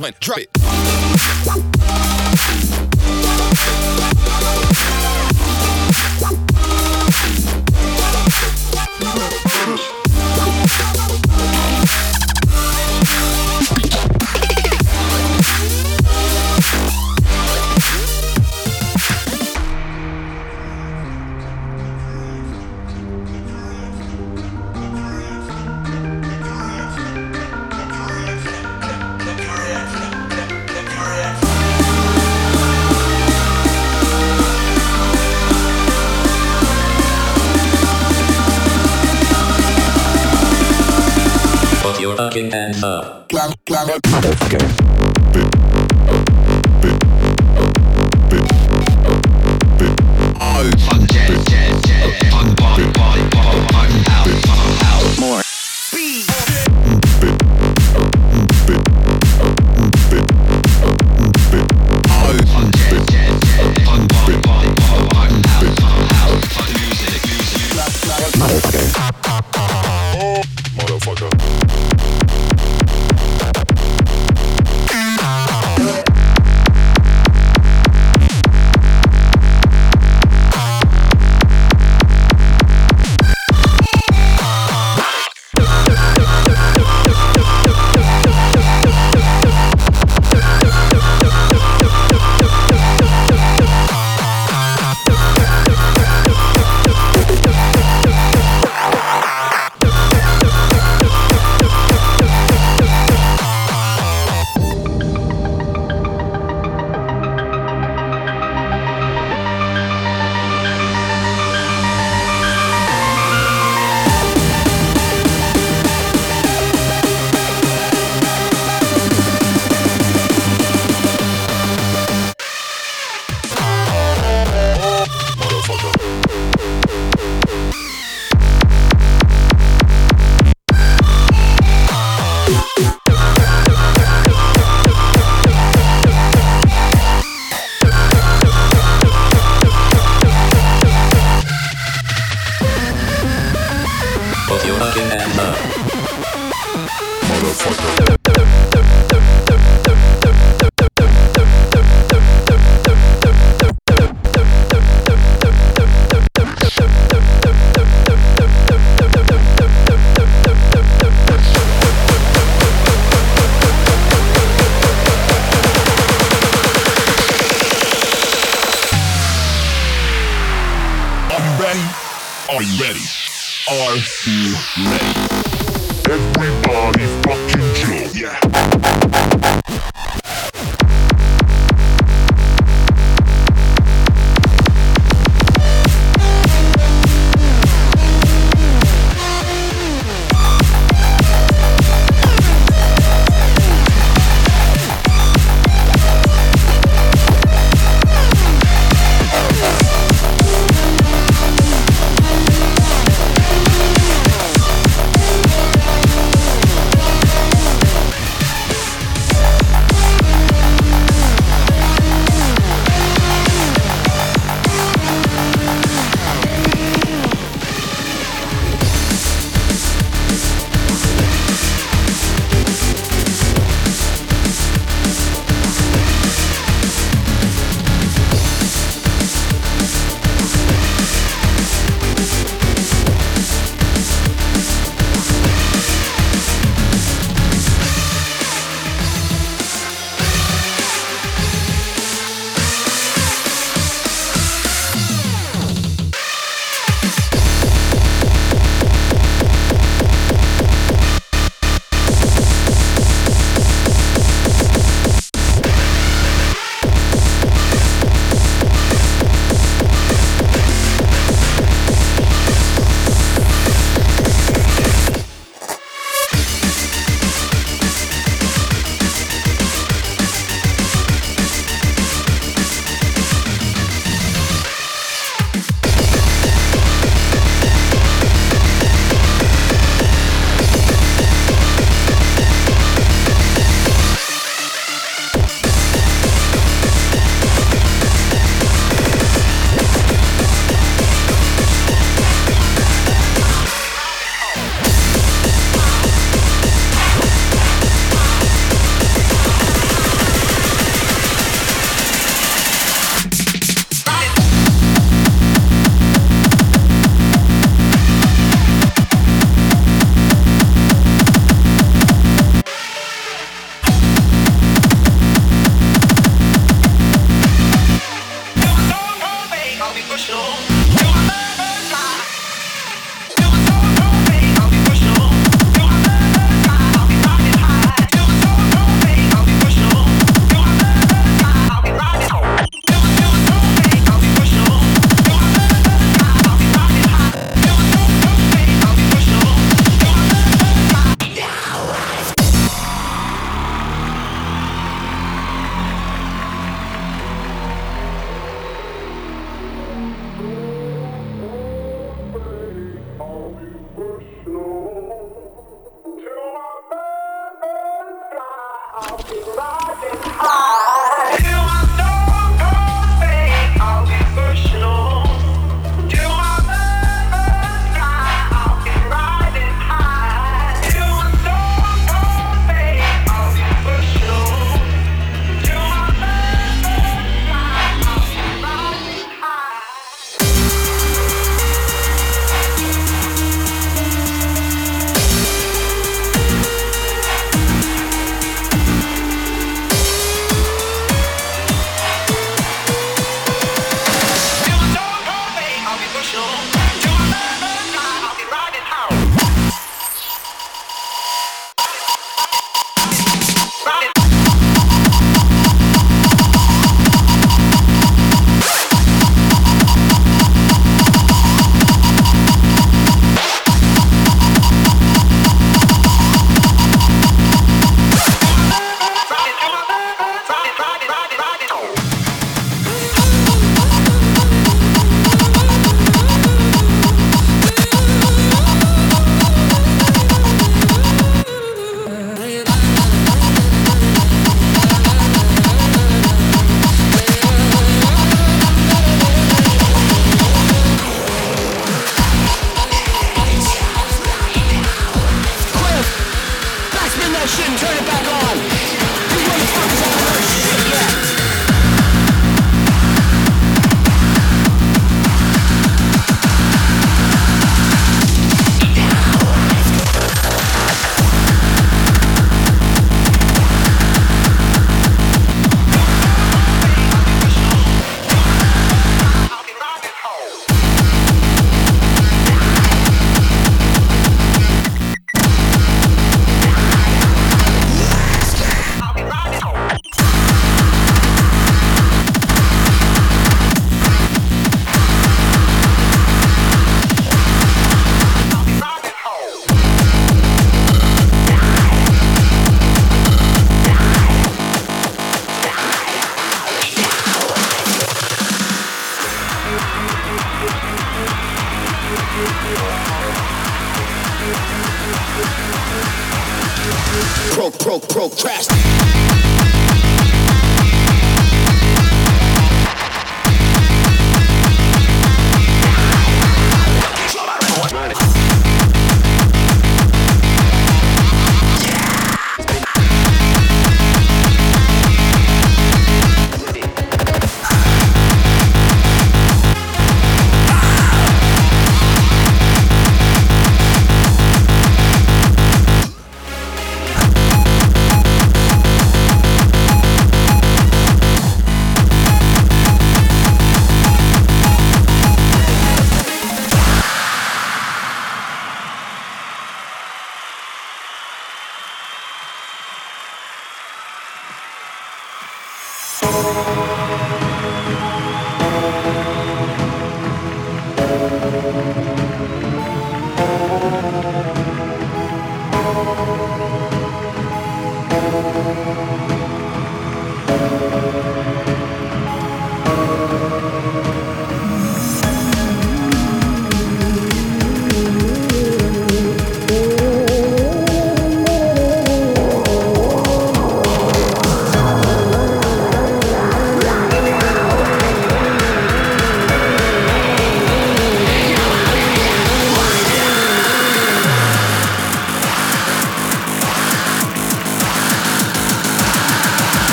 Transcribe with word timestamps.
one, 0.00 0.14
drop 0.20 0.38
it. 0.38 1.69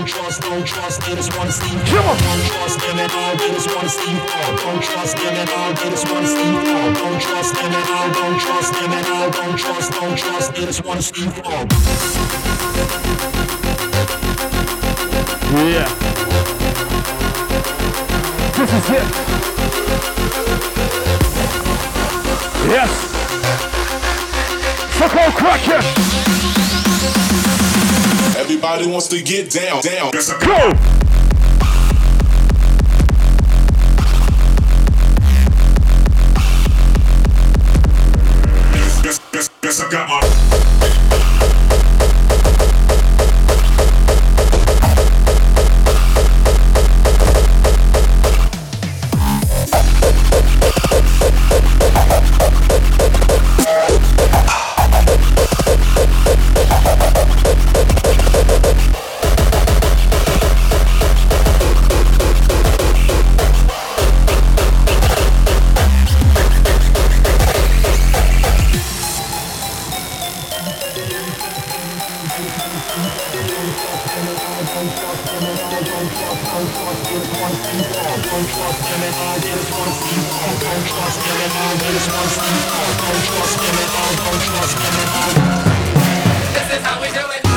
Don't 0.00 0.08
trust, 0.08 0.40
don't 0.40 0.66
trust, 0.66 1.00
they 1.02 1.14
just 1.14 1.36
wanna 1.36 1.52
see 1.52 1.68
you 1.68 1.76
on. 1.76 2.16
Don't 2.16 2.46
trust 2.46 2.80
them 2.80 2.98
at 2.98 3.14
all, 3.14 3.36
they 3.36 3.50
just 3.50 3.68
wanna 3.76 3.90
see 3.90 4.10
you 4.10 4.16
fall. 4.16 4.56
Don't 4.56 4.82
trust 4.82 5.16
them 5.18 5.34
at 5.36 5.52
all, 5.52 5.74
they 5.74 5.90
just 5.90 6.10
wanna 6.10 6.26
see 6.26 6.50
you 6.50 6.60
fall. 6.64 6.92
Don't 6.94 7.20
trust 7.20 7.54
them 7.54 7.70
at 7.70 7.90
all, 7.90 8.10
don't 8.10 8.40
trust 8.40 8.72
them 8.72 8.92
at 8.92 9.10
all, 9.10 9.30
don't 9.30 9.58
trust, 9.58 9.92
don't 9.92 10.16
trust, 10.16 10.54
they 10.54 10.64
just 10.64 10.84
wanna 10.86 11.02
see 11.02 11.24
you 11.24 11.30
fall. 11.30 11.66
Yeah. 15.68 15.88
This 18.56 18.72
is 18.72 18.88
it. 18.88 19.06
Yes. 22.72 22.90
So 24.96 25.08
Core 25.10 25.32
Kracker. 25.36 26.29
Everybody 28.62 28.90
wants 28.90 29.08
to 29.08 29.22
get 29.22 29.50
down, 29.50 29.80
down. 29.80 30.10
Go. 30.12 31.19
This 86.52 86.68
is 86.72 86.82
how 86.84 87.00
we 87.00 87.08
do 87.08 87.30
it. 87.30 87.49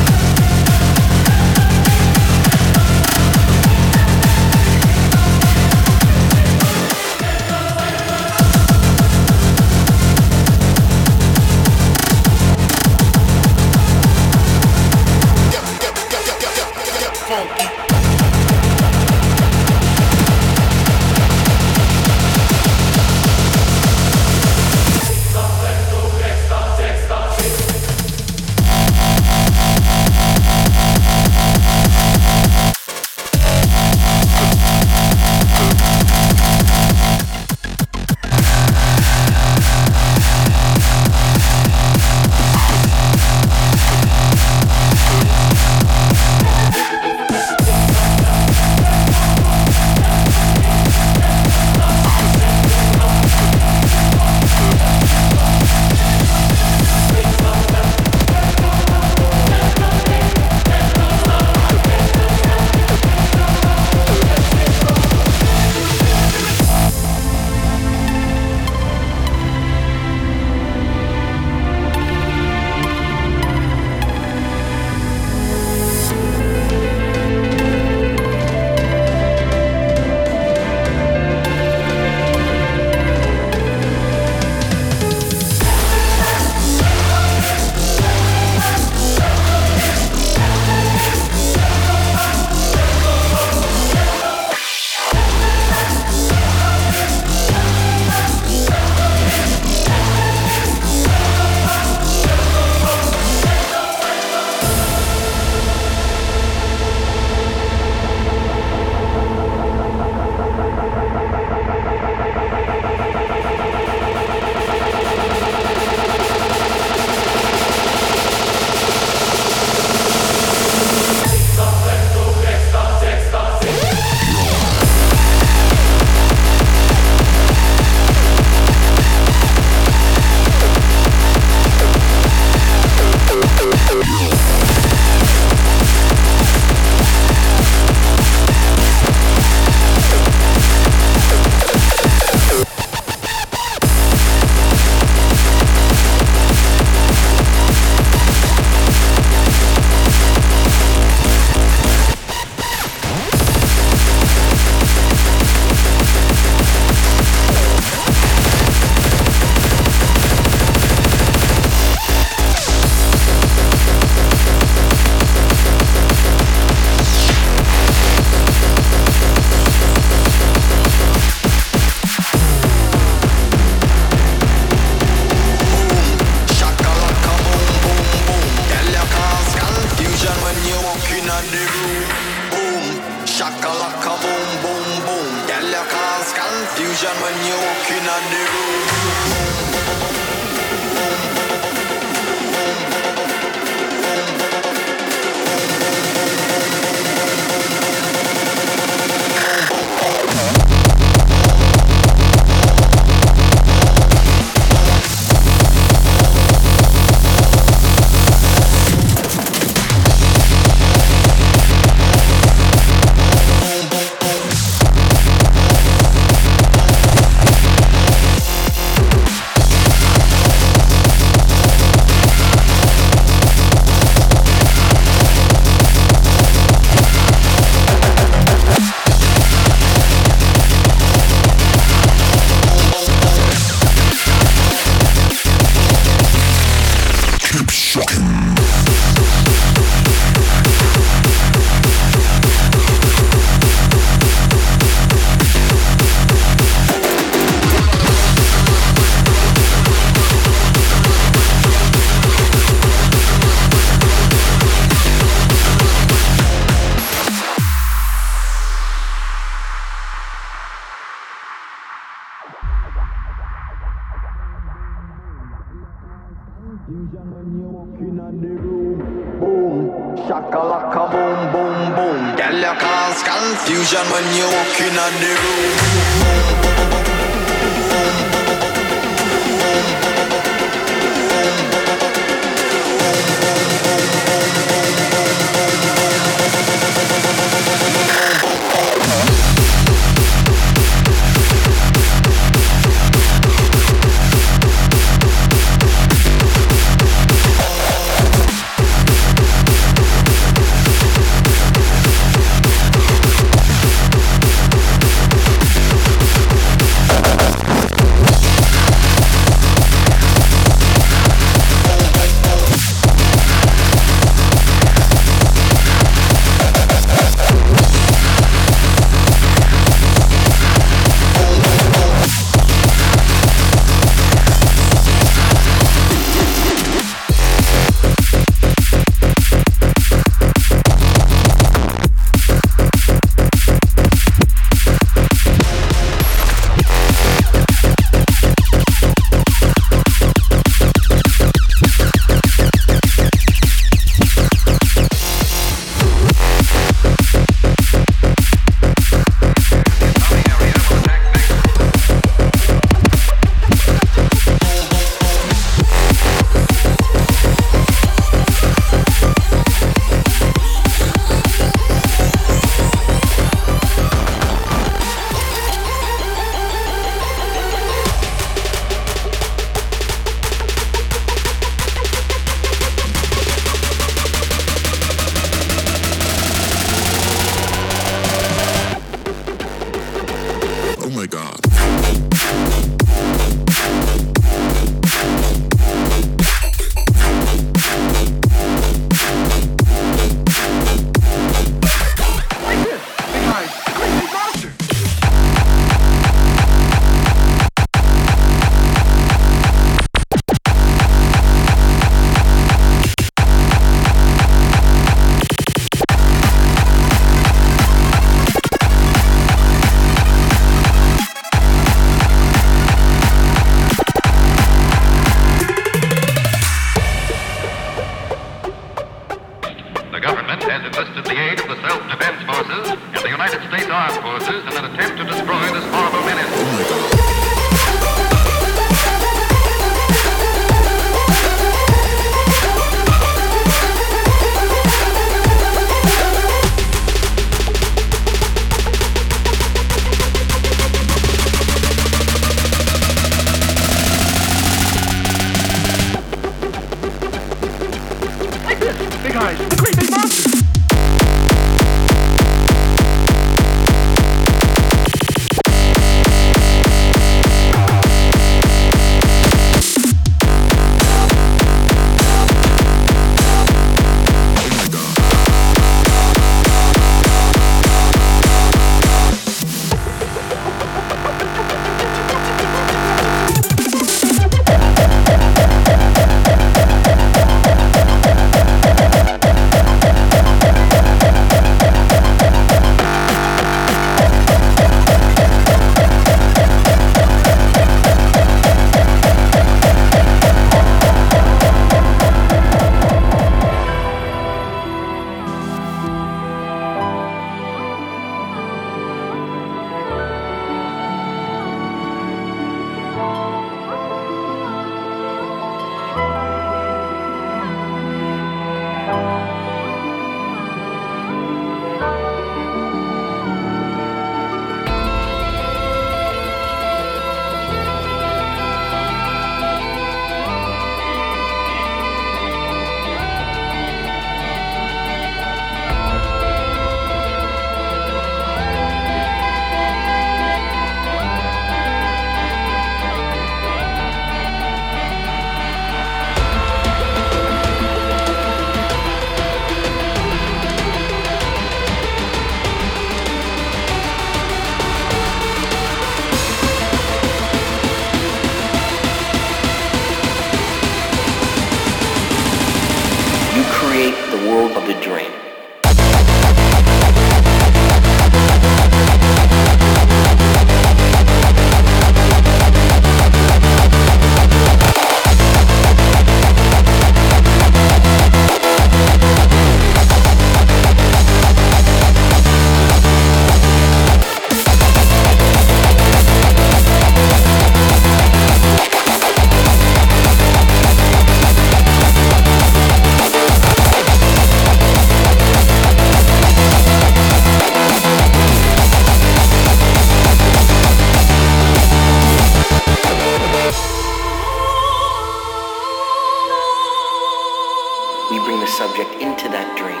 The 598.64 598.72
subject 598.80 599.12
into 599.20 599.44
that 599.52 599.68
dream, 599.76 600.00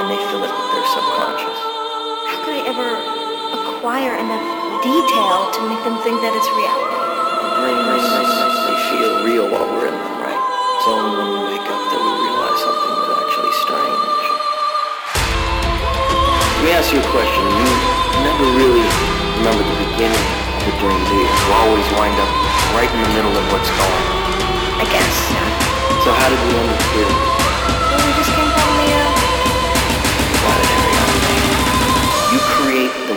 and 0.00 0.08
they 0.08 0.16
fill 0.32 0.40
it 0.40 0.48
with 0.48 0.68
their 0.72 0.88
subconscious. 0.96 1.60
How 2.24 2.40
could 2.40 2.56
I 2.56 2.62
ever 2.72 2.88
acquire 3.52 4.16
enough 4.16 4.40
detail 4.80 5.52
to 5.52 5.60
make 5.68 5.84
them 5.84 6.00
think 6.00 6.16
that 6.24 6.32
it's 6.32 6.48
reality? 6.56 6.96
Dreams, 7.60 8.00
they 8.00 8.76
feel 8.88 9.12
real 9.28 9.44
while 9.52 9.68
we're 9.76 9.92
in 9.92 9.92
them, 9.92 10.16
right? 10.24 10.40
It's 10.40 10.88
only 10.88 11.20
when 11.20 11.28
we 11.36 11.40
wake 11.52 11.68
up 11.68 11.82
that 11.92 12.00
we 12.00 12.12
realize 12.16 12.56
something 12.64 12.92
was 12.96 13.10
actually 13.12 13.52
strange. 13.60 14.24
Let 16.48 16.60
me 16.64 16.72
ask 16.80 16.88
you 16.96 17.04
a 17.04 17.08
question. 17.12 17.44
You 17.44 17.68
never 18.24 18.46
really 18.56 18.88
remember 19.36 19.60
the 19.68 19.78
beginning 19.84 20.24
of 20.24 20.64
the 20.64 20.72
dream, 20.80 20.96
do 20.96 21.12
you? 21.12 21.28
You 21.28 21.52
always 21.60 21.84
wind 22.00 22.16
up 22.24 22.32
right 22.72 22.88
in 22.88 23.00
the 23.04 23.12
middle 23.12 23.36
of 23.36 23.44
what's 23.52 23.68
going 23.68 24.00
on. 24.16 24.80
I 24.80 24.88
guess. 24.88 25.16
So 26.08 26.14
how 26.16 26.32
did 26.32 26.40
we 26.40 26.56
end 26.56 26.72
up 26.72 26.82
here? 26.96 27.35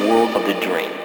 World 0.10 0.36
of 0.36 0.44
the 0.48 0.60
dream. 0.60 0.99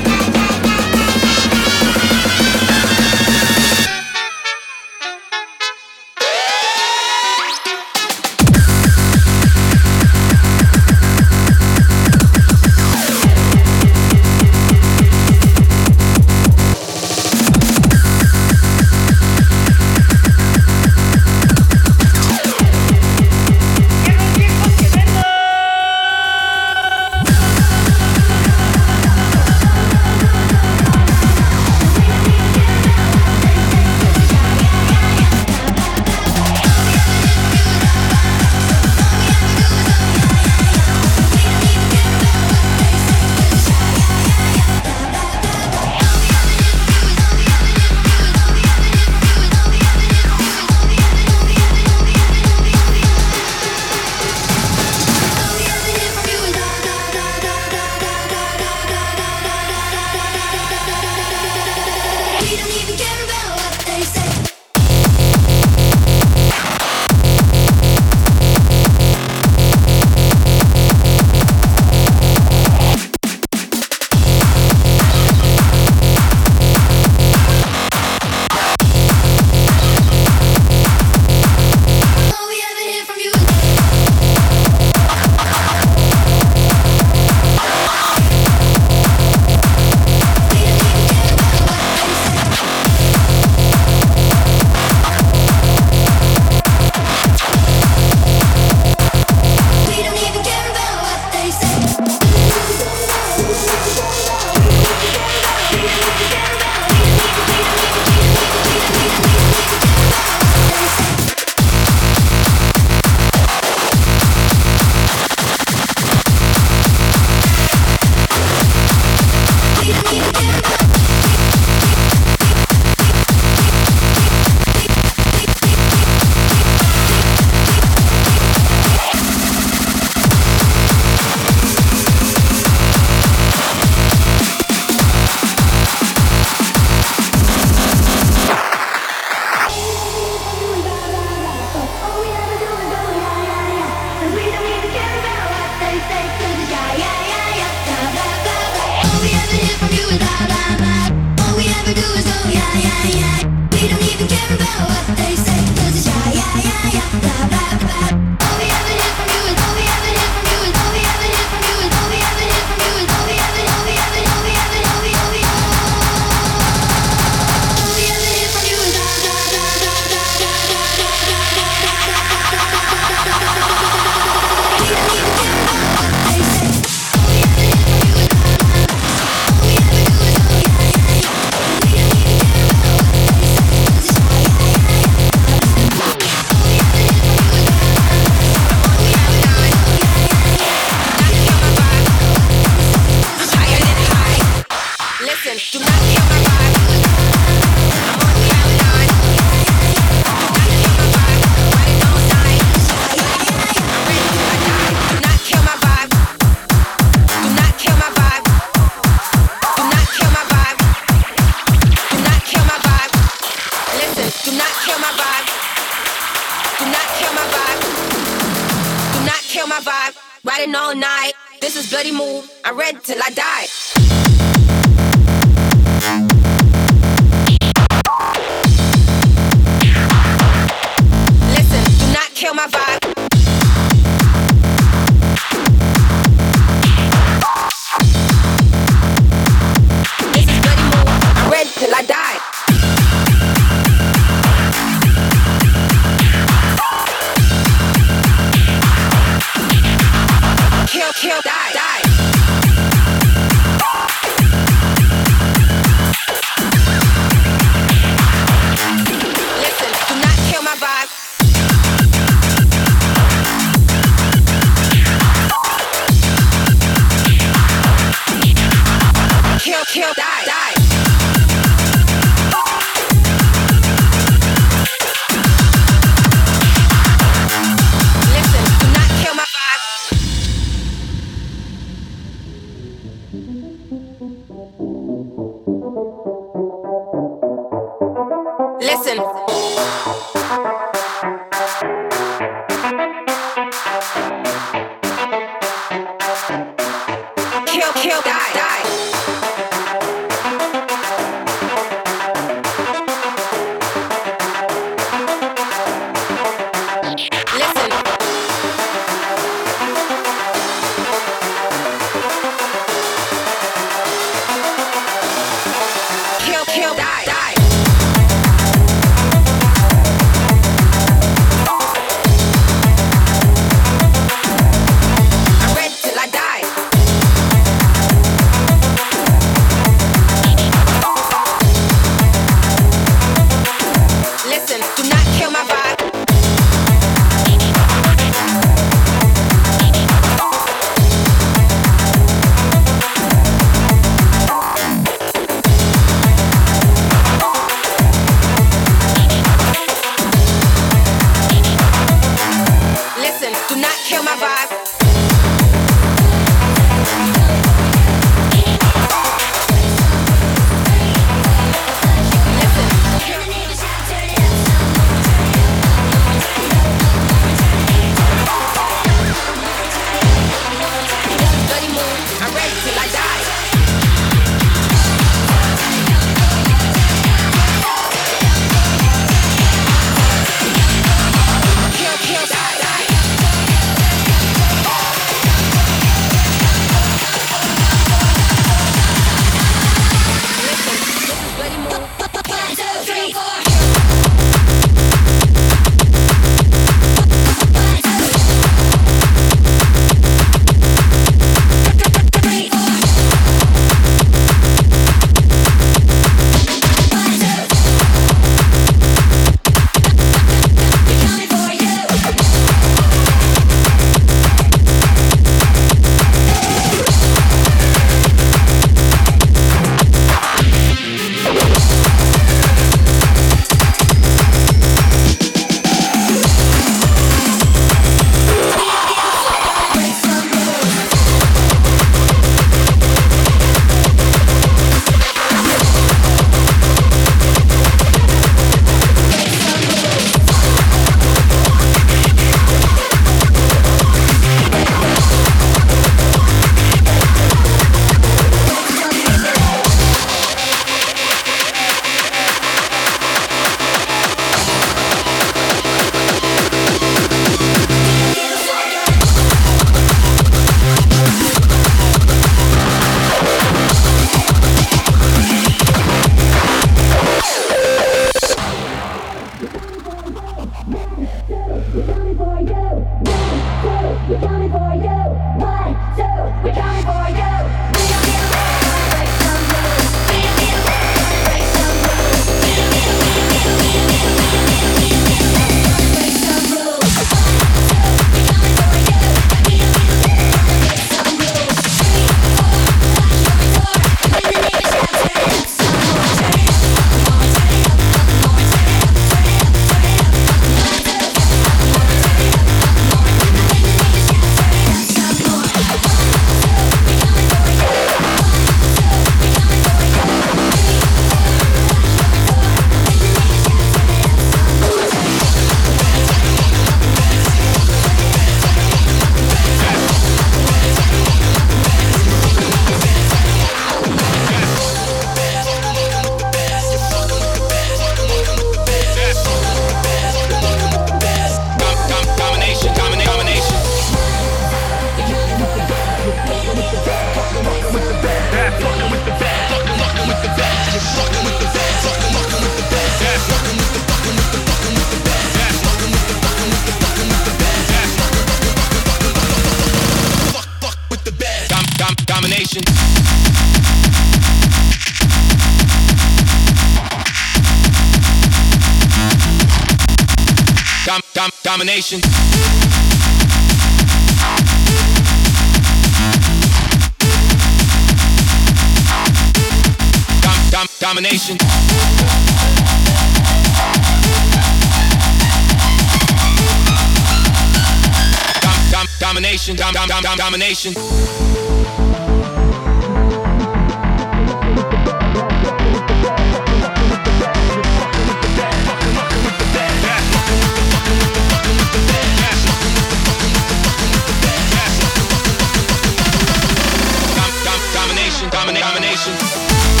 Thank 599.41 599.95
you 599.95 600.00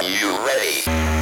Are 0.00 0.04
you 0.04 0.30
ready? 0.46 1.19